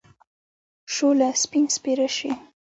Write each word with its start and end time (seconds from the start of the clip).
شوله! 0.93 1.29
سپين 1.43 1.65
سپيره 1.75 2.07
شې. 2.17 2.31